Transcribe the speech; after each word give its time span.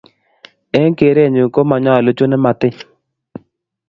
Eng 0.79 0.93
kerenyuu 0.97 1.51
ko 1.53 1.59
manyolu 1.69 2.11
chu 2.17 2.25
nemotiny 2.27 2.77